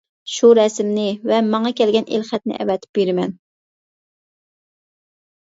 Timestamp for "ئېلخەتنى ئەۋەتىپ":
2.15-3.01